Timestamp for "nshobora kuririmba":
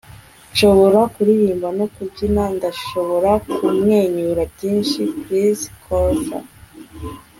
0.51-1.67